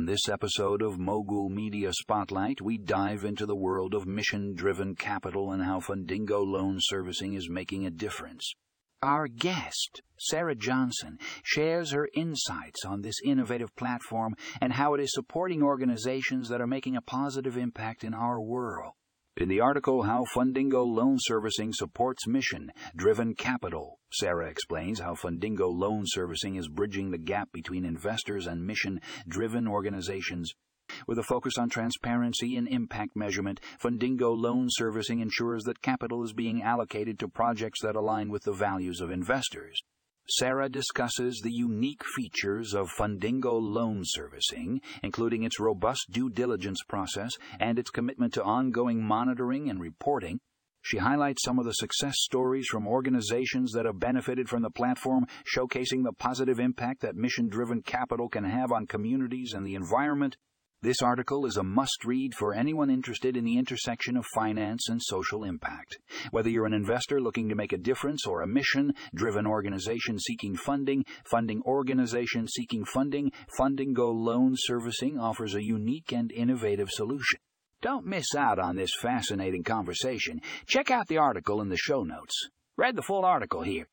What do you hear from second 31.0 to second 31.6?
With a focus